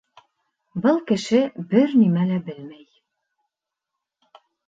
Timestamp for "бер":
1.75-1.93